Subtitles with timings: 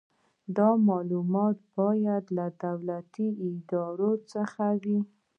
[0.57, 4.99] دا معلومات باید له دولتي ادارو څخه وي.